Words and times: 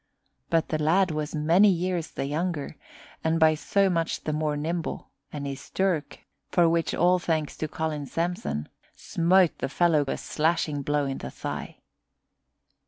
But 0.49 0.69
the 0.69 0.81
lad 0.81 1.11
was 1.11 1.35
many 1.35 1.69
years 1.69 2.09
the 2.09 2.25
younger, 2.25 2.75
and 3.23 3.39
by 3.39 3.53
so 3.53 3.87
much 3.87 4.23
the 4.23 4.33
more 4.33 4.57
nimble, 4.57 5.11
and 5.31 5.45
his 5.45 5.69
dirk 5.69 6.21
for 6.49 6.67
which 6.67 6.95
all 6.95 7.19
thanks 7.19 7.55
to 7.57 7.67
Colin 7.67 8.07
Samson! 8.07 8.67
smote 8.95 9.59
the 9.59 9.69
fellow 9.69 10.03
a 10.07 10.17
slashing 10.17 10.81
blow 10.81 11.05
in 11.05 11.19
the 11.19 11.29
thigh. 11.29 11.77